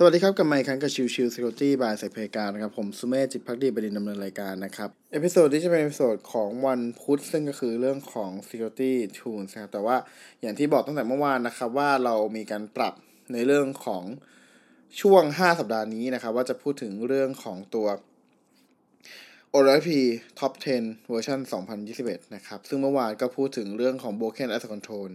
[0.00, 9.48] สวัสดีครับ กลับมาอีกครั้งกับ Chill Chill Security by สายเพการนะครับ ผมสุเมธจิตภักดีบดินทร์ ดำเนินรายการนะครับ episode ที่จะเป็น episode ของวันพุธซึ่งก็คือเรื่องของ Security Tools
[9.54, 9.96] นะครับ แต่ว่า
[10.40, 12.94] อย่างที่บอกตั้งแต่เมื่อวานนะครับ ว่าเรามีการปรับ
[13.32, 14.04] ในเรื่องของ
[15.00, 17.86] ช่วง 5 สัปดาห์นี้นะครับ ว่าจะพูดถึงเรื่องของตัว
[19.54, 19.88] OWASP
[20.38, 21.38] Top 10 เวอร์ชัน
[21.86, 25.10] 2021 นะครับ ซึ่งเมื่อวานก็พูดถึงเรื่องของ Broken Access Control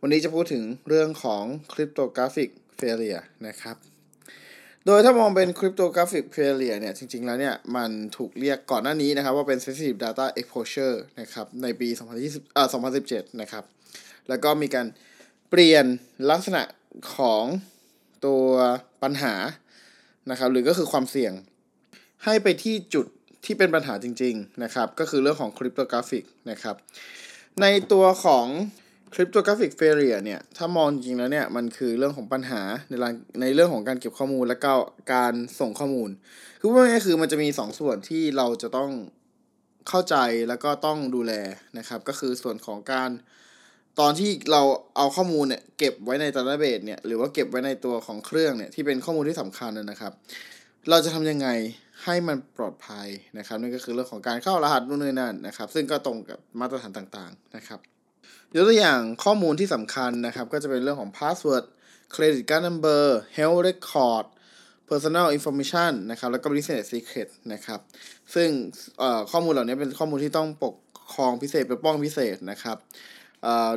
[0.00, 3.78] วันนี้จะพูดถึงเรื่องของ Cryptographic Failure นะครับ
[4.86, 11.88] โดยถ้ามองเป็น Cryptographic Failure เนี่ย จริง ๆ แล้วเนี่ย มันถูกเรียกก่อนหน้านี้นะครับ ว่าเป็น Sensitive Data Exposure นะครับ ในปี
[12.22, 12.66] 2020อ่า
[13.02, 13.64] 2017 นะครับ
[14.28, 14.86] แล้วก็มีการ
[15.50, 15.84] เปลี่ยน
[16.30, 16.62] ลักษณะ
[17.16, 17.44] ของ
[18.26, 18.44] ตัว
[19.02, 19.34] ปัญหา
[20.30, 21.32] นะครับ หรือก็คือความเสี่ยง
[22.24, 23.06] ให้ไปที่จุด
[23.44, 26.76] ที่เป็นปัญหาจริง ๆ นะครับ ก็คือเรื่องของ Cryptographic นะครับ
[27.60, 28.46] ในตัวของ
[29.14, 32.94] cryptographic failure เนี่ย ถ้ามองจริงแล้วเนี่ย มันคือเรื่องของปัญหาใน
[33.40, 34.72] ในเรื่องของการเก็บข้อมูลและก็
[35.14, 36.10] การส่งข้อมูล
[36.60, 38.90] คือว่าง่ายคือมันจะมี 2 ส่วนที่เราจะต้อง
[39.88, 40.16] เข้าใจ
[40.48, 41.32] แล้วก็ต้องดูแล
[41.78, 43.10] นะครับ ก็คือส่วนของการ
[44.00, 44.62] ตอนที่เรา
[44.96, 50.12] เอาข้อมูลเนี่ยเก็บไว้ในดัตต้าเบสเนี่ยหรือว่าเก็บไว้ในตัวของเครื่องเนี่ยที่เป็นข้อมูลที่สำคัญนะครับ
[50.90, 51.48] เราจะทำยังไง
[52.04, 53.06] ให้มันปลอดภัย
[53.38, 57.80] นะครับนั่นก็คือเรื่องของการเข้ารหัสนู่นนี่นั่นนะครับ ซึ่งก็ตรงกับมาตรฐานต่างๆนะครับ
[58.54, 61.64] ยกตัวอย่างข้อมูลที่สำคัญนะครับ ก็จะเป็นเรื่องของ password
[62.14, 63.02] credit card number
[63.36, 64.24] health record
[64.88, 67.80] personal information นะครับแล้วก็ business secret นะครับ
[68.34, 68.48] ซึ่ง
[69.30, 70.74] ข้อมูลเหล่านี้เป็นข้อมูลที่ต้องปก
[71.14, 72.78] ครองพิเศษปกป้องพิเศษนะครับ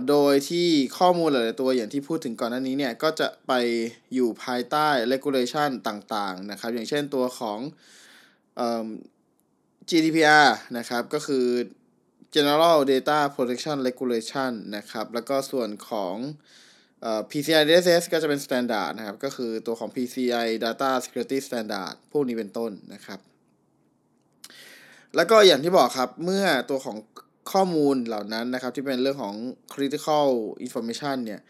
[0.10, 0.68] โดยที่
[1.00, 3.52] ข้อมูลหลายๆตัวอย่างที่พูดถึงก่อนหน้านี้เนี่ยก็จะไป
[4.14, 7.60] อยู่ภายใต้ regulation ต่างๆนะครับอย่างเช่นตัวของ
[9.90, 11.46] GDPR นะครับก็คือ
[12.36, 16.16] General Data Protection Regulation นะครับ แล้วก็ส่วนของ
[17.02, 23.20] เอ่อ PCI DSS ก็จะเป็น standard นะครับ ก็คือตัวของ PCI Data Security Standard พวกนี้เป็นต้นนะครับ
[25.16, 26.98] แล้วก็อย่างที่บอกครับ เมื่อตัวของ
[27.52, 29.36] ข้อมูลเหล่านั้นนะครับ ที่เป็นเรื่องของ
[29.74, 30.28] critical
[30.66, 31.42] information เนี่ย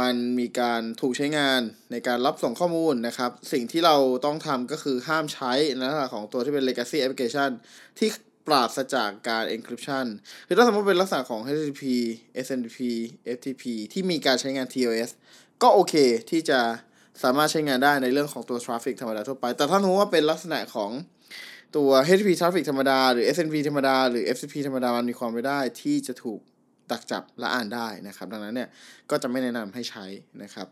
[0.00, 1.60] มันมีการถูกใช้งาน
[1.92, 7.50] ในการรับส่งข้อมูลนะครับ สิ่งที่เราต้องทำก็คือห้ามใช้ในลักษณะของตัวที่เป็น legacy application
[7.98, 8.08] ที่
[8.46, 10.06] ปราศจากการ encryption
[10.46, 11.84] คือถ้าสมมติเป็นลักษณะของ HTTP
[12.44, 12.78] SNMP
[13.36, 15.10] FTP ที่มีการใช้งาน TLS
[15.62, 15.94] ก็โอเค
[16.30, 16.60] ที่จะ
[17.22, 20.90] สามารถใช้งานได้ในเรื่องของตัว traffic ธรรมดาทั่วไป แต่ถ้าสมมติว่าเป็นลักษณะของ
[21.76, 26.40] ตัว HTTP traffic ธรรมดา หรือ SNMP ธรรมดา หรือ FTP ธรรมดา มันมีความไม่ได้ที่จะถูก
[26.90, 28.68] ดักจับและอ่านได้นะครับ ดังนั้นเนี่ย
[29.10, 30.04] ก็จะไม่แนะนำให้ใช้
[30.42, 30.68] นะครับ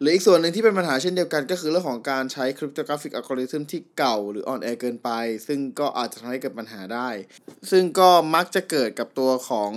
[0.00, 5.10] หรืออีกส่วนหนึ่งที่เป็นปัญหาเช่นเดียวกันก็คือเรื่องของการใช้ cryptographic algorithm ที่เก่าหรืออ่อนแอเกินไป
[5.46, 7.08] ซึ่งก็อาจจะทำให้เกิดปัญหาได้
[7.70, 9.72] ซึ่งก็มักจะเกิดกับตัวของ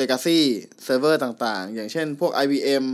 [0.00, 0.40] Legacy
[0.86, 2.84] Server ต่างๆ อย่างเช่นพวก IBM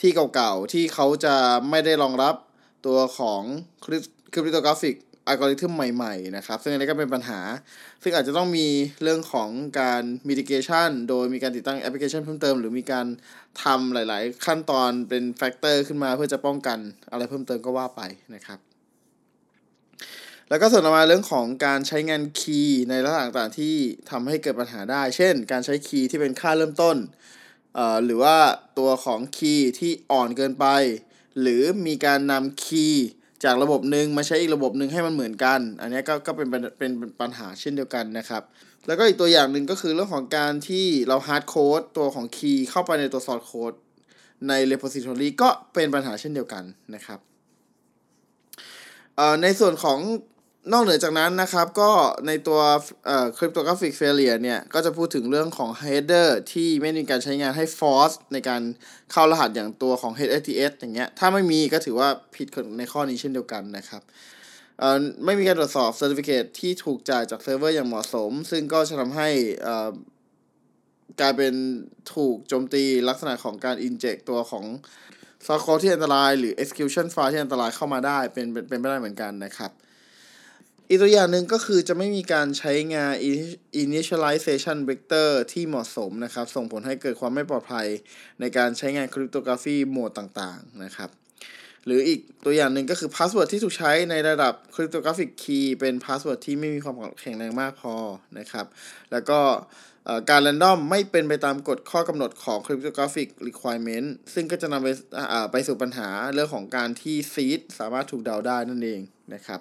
[0.00, 1.34] ที่เก่าๆ ที่เขาจะ
[1.70, 2.34] ไม่ได้รองรับ
[2.86, 3.42] ตัวของ
[3.84, 4.96] cryptographic
[5.26, 7.40] algorithm ใหม่ๆนะครับ ซึ่งอันนี้ก็เป็นปัญหา
[8.02, 8.66] ซึ่งอาจจะต้องมี
[9.02, 13.06] เรื่องของการ mitigation โดยมีการติดตั้งแอปพลิเคชันเพิ่มเติม หรือมีการ
[13.62, 16.78] ทำหลาย ๆ ขั้นตอนเป็น factor ขึ้นมาเพื่อจะป้องกัน
[17.10, 18.02] อะไรเพิ่มเติมก็ว่าไป
[18.34, 18.58] นะครับ
[20.48, 23.74] แล้วก็ส่วนต่อมาเรื่องของการใช้งาน key ในลักษณะต่างๆที่
[24.10, 26.96] ทำให้เกิดปัญหาได้ เช่น การใช้ key ที่เป็นค่าเริ่มต้น
[28.04, 28.36] หรือว่า
[28.78, 30.66] ตัวของ key ที่อ่อนเกินไป
[31.40, 33.06] หรือมีการนำ key
[33.44, 36.90] จากระบบหนึ่งมาใช้อีกระบบหนึ่งให้มันเหมือนกัน อันนี้ก็ก็เป็นเป็นเป็น
[37.20, 38.42] ปัญหาเช่นเดียวกันนะครับ
[38.86, 43.72] แล้วก็อีกตัวอย่างหนึ่งก็คือเรื่องของการที่เรา hardcode ตัวของ key เข้าไปในตัว source code
[44.48, 46.64] ใน repository ก็เป็นปัญหาเช่นเดียวกัน
[46.94, 47.20] นะครับ
[49.42, 49.98] ในส่วนของ
[50.72, 51.90] นอกเหนือจากนั้นนะครับก็
[52.26, 52.60] ในตัว
[53.06, 58.62] เอ่อ cryptographic failure เนี่ย ก็จะพูดถึงเรื่องของ header ที่ไม่มีการใช้งานให้ force ในการ
[59.12, 62.48] เข้ารหัสอย่างตัวของ HTTPS อย่างเงี้ย ถ้าไม่มีก็ถือว่าผิด
[62.78, 64.02] ในข้อนี้เช่นเดียวกันนะครับ
[65.24, 69.28] ไม่มีการตรวจสอบ certificate ที่ถูกจ่ายจากเซิร์ฟเวอร์อย่างเหมาะสม ซึ่งก็จะทำให้
[71.20, 71.54] กลายเป็น
[72.14, 74.64] ถูกโจมตีลักษณะของการ inject ตัวของ
[75.46, 79.70] source code ที่อันตราย หรือ execution file ที่อันตรายเข้ามาได้เป็นเป็นเป็นไปได้เหมือนกันนะครับ
[80.88, 83.12] อีกตัวอย่างหนึ่งก็คือจะไม่มีการใช้งาน
[83.84, 87.86] initialization vector ที่เหมาะสมนะครับ ส่งผลให้เกิดความไม่ปลอดภัย
[88.40, 91.10] ในการใช้งาน cryptography โหมดต่างๆนะครับ
[91.86, 97.94] หรืออีกตัวอย่างหนึ่งก็คือ password ที่ถูกใช้ในระดับ cryptographic key เป็น password ที่ไม่มีความแข็งแรงมากพอ
[98.38, 98.66] นะครับ
[99.12, 99.40] แล้วก็
[100.30, 104.88] การ random ไม่เป็นไปตามกฎข้อกำหนดของ cryptographic requirement ซึ่งก็จะนำไป
[105.52, 109.00] ไปสู่ปัญหาเรื่องของการที่ seed สามารถถูกเดาได้นั่นเอง
[109.34, 109.60] นะครับ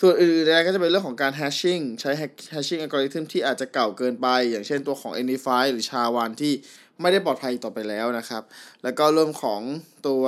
[0.00, 2.10] ส่วนอื่นๆก็จะเป็นเรื่องของการ hashing ใช้
[2.54, 6.52] hashing algorithm ที่อาจจะเก่าเกินไป อย่างเช่นตัวของ Anyfy หรือ SHA-1 ที่
[7.00, 8.42] ไม่ได้ปลอดภัยต่อไปแล้วนะครับ
[8.82, 9.60] แล้วก็เรื่องของ
[10.06, 10.24] ตัว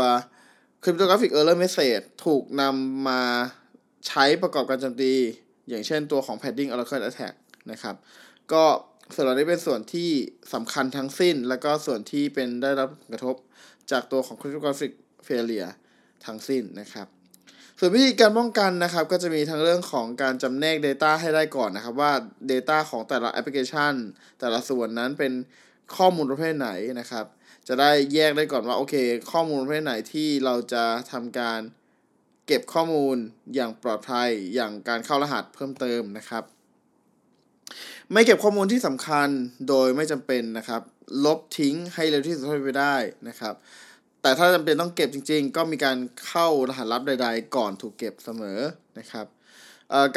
[0.82, 3.22] cryptographic error message ถูกนำมา
[4.08, 5.12] ใช้ประกอบการโจมตี
[5.68, 7.34] อย่างเช่นตัวของ padding oracle attack
[7.70, 7.94] นะครับ
[8.52, 8.64] ก็
[9.14, 10.10] ส่วนเหล่านี้เป็นส่วนที่
[10.54, 13.36] สำคัญทั้งสิ้น แล้วก็ส่วนที่เป็นได้รับผลกระทบ
[13.90, 14.92] จากตัวของ cryptographic
[15.28, 15.72] failure
[16.26, 17.08] ทั้งสิ้นนะครับ
[17.84, 22.12] ส่วนวิธีการป้องกันนะครับก็จะมีทั้งเรื่องของการจำแนก Data ให้ได้ก่อนนะครับ ว่า
[22.50, 23.94] Data ของแต่ละแอปพลิเคชัน
[24.40, 25.32] แต่ละส่วนนั้นเป็น
[25.96, 26.68] ข้อมูลประเภทไหน
[27.00, 27.24] นะครับ
[27.68, 28.94] จะได้แยกได้ก่อนว่าโอเค
[29.32, 31.60] ข้อมูลประเภทไหนที่เราจะทำการ
[32.46, 33.16] เก็บข้อมูล
[33.54, 36.44] อย่างปลอดภัยอย่างการเข้ารหัสเพิ่มเติมนะครับ
[38.12, 39.28] ไม่เก็บข้อมูลที่สำคัญ
[39.68, 40.82] โดยไม่จำเป็นนะครับ
[41.24, 42.96] ลบทิ้งให้เร็วที่สุดเท่าที่ไปได้
[43.28, 43.56] นะครับ
[44.22, 45.96] แต่ถ้าจำเป็นต้องเก็บจริง ๆ ก็มีการ
[46.26, 48.58] เข้ารหัสลับใด ๆ ก่อนถูกเก็บเสมอ
[48.98, 49.26] นะครับ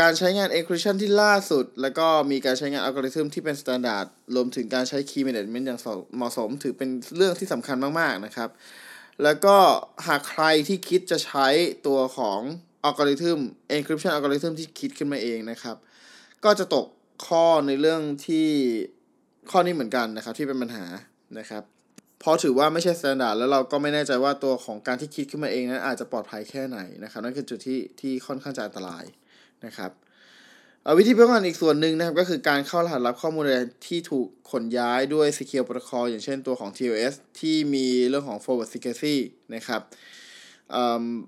[0.01, 5.79] การใช้งาน encryption ที่ล่าสุด แล้วก็มีการใช้งานอัลกอริทึมที่เป็น standard รวมถึงการใช้ key management อย่าง
[6.15, 8.49] เหมาะสม ถือเป็นเรื่องที่สำคัญมาก ๆ นะครับ
[9.23, 9.57] แล้วก็
[10.07, 11.47] หากใครที่คิดจะใช้
[11.87, 12.39] ตัวของ
[12.83, 13.39] อัลกอริทึม
[13.75, 15.75] encryption อัลกอริทึมที่คิดขึ้นมาเองนะครับ
[16.45, 16.85] ก็จะตก
[17.27, 18.47] ข้อในเรื่องที่
[19.51, 20.85] ข้อนี้เหมือนกันนะครับที่เป็นปัญหา
[21.39, 21.63] นะครับ
[22.19, 29.05] เพราะถือว่าไม่ใช่ standard แล้วเราก็ไม่แน่ใจว่าตัวของการที่คิดขึ้นมาเองนั้นอาจจะปลอดภัยแค่ไหนนะครับนั่นคือจุดที่ที่ค่อนข้างจะอันตราย
[29.65, 29.91] นะครับ
[30.97, 33.43] วิธีป้องกันอีกส่วนหนึ่งนะครับ ก็คือการเข้ารหัสรับข้อมูล
[33.87, 39.15] ที่ถูกขนย้ายด้วย Secure Protocol อย่างเช่นตัวของ TLS ที่มีเรื่องของ Forward Secrecy
[39.55, 39.81] นะครับ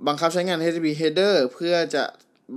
[0.08, 2.04] บังคับใช้งาน HTTP header เพื่อจะ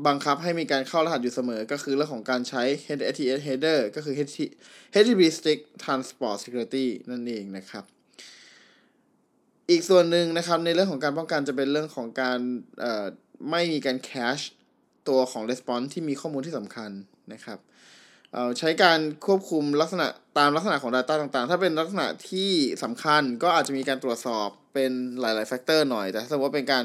[0.06, 2.62] บังคับให้มีการเข้ารหัสอยู่เสมอ ก็คือเรื่องของการใช้
[2.97, 7.85] HTTPS header ก็คือ HTTP Stick Transport Security นั่นเองนะครับ
[9.70, 12.38] อีกส่วนหนึ่งนะครับในเรื่องของการป้องกันจะเป็นเรื่องของการ
[13.50, 14.46] ไม่มีการ cache
[15.08, 16.90] ตัวของ response ที่มีข้อมูลที่สำคัญ
[17.32, 17.58] นะครับ
[18.58, 20.06] ใช้การควบคุมลักษณะ
[20.38, 22.50] ตามลักษณะของ Data ต่างๆ ถ้าเป็นลักษณะที่
[22.82, 26.84] สำคัญก็อาจจะมีการตรวจสอบเป็นหลายๆ factor หน่อย แต่ถ้าสมมติว่าเป็นการ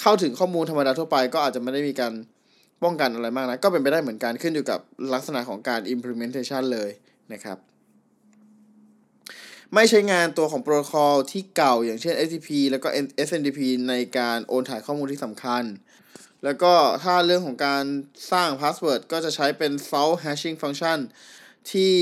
[0.00, 2.12] เข้าถึงข้อมูลธรรมดาทั่วไปก็อาจจะไม่ได้มีการ
[2.84, 4.80] ป้องกันอะไรมากนะ ก็เป็นไปได้เหมือนกันขึ้นอยู่กับ
[5.14, 6.90] ลักษณะของการ implementation เลย
[7.32, 7.58] นะครับ
[9.74, 12.88] ไม่ใช้งานตัวของโปรโตคอลที่เก่าอย่างเช่น HTTP แล้วก็
[13.28, 15.64] SMTP ในการโอนถ่ายข้อมูลที่สำคัญ
[16.44, 17.84] แล้วก็ถ้าเรื่องของการ
[18.32, 20.98] สร้าง password ก็จะใช้เป็น salt hashing function
[21.70, 21.94] ที่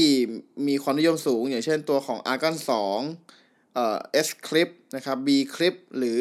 [0.67, 6.21] มีความนิยมสูง อย่างเช่นตัวของ Argon2 เอ่อ scrypt นะครับ bcrypt หรือ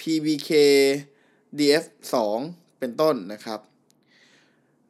[0.00, 0.50] pbk
[1.58, 1.84] df
[2.32, 3.60] 2เป็นต้นนะครับ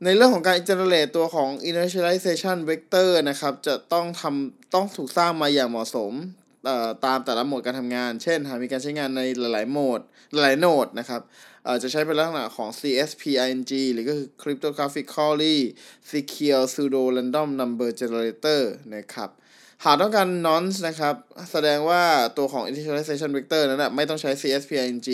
[0.04, 6.12] ในเรื่องของการ generate ตัวของ initialization vector นะครับ จะต้องทำต้องถูกสร้างมาอย่างเหมาะสม
[7.06, 10.00] ตามแต่ละโหมดการทำงาน เช่น หากมีการใช้งานในหลาย ๆ โหมด
[10.42, 11.20] หลายโหนดนะครับ
[11.82, 15.58] จะใช้เป็นลักษณะของ CSPING หรือก็คือ Cryptographically
[16.10, 18.62] Secure Pseudo Random Number Generator
[18.94, 19.30] นะครับ
[19.84, 21.14] หากต้องการ nonce นะครับ
[21.52, 22.02] แสดงว่า
[22.38, 25.08] ตัวของ initialization vector นั้นนะไม่ต้องใช้ CSPING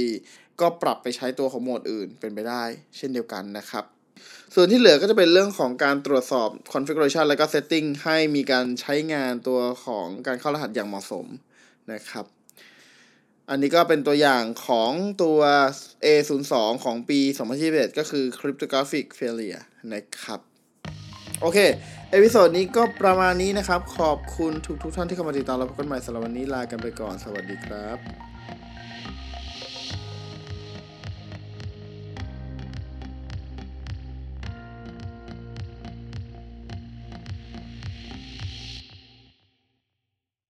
[0.60, 2.64] ก็ปรับไปใช้ตัวของโหมดอื่นเป็นไปได้
[2.96, 3.97] เช่นเดียวกันนะครับ
[4.54, 11.26] ส่วนที่เหลือก็จะเป็นเรื่องของการตรวจสอบ configuration และก็ setting ให้มีการใช้งานตัวของการเข้ารหัสอย่างเหมาะสม
[11.92, 12.26] นะครับ
[13.50, 14.92] อันนี้ก็เป็นตัวอย่างของ
[15.22, 15.40] ตัว
[16.04, 16.54] A02
[16.84, 17.20] ของปี
[17.58, 20.40] 2021 ก็คือ Cryptographic Failure นะครับ
[21.40, 21.58] โอเค
[22.10, 28.37] episode นี้ก็ประมาณนี้นะครับ ขอบคุณทุกทุกท่านที่เข้ามาติดตามเราพบกันใหม่สำหรับวันนี้ลากันไปก่อน สวัสดีครับ